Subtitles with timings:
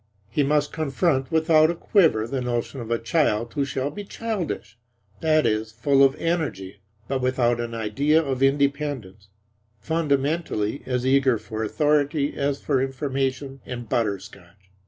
[0.31, 4.79] He must confront without a quiver the notion of a child who shall be childish,
[5.19, 9.29] that is, full of energy, but without an idea of independence;
[9.79, 14.71] fundamentally as eager for authority as for information and butter scotch.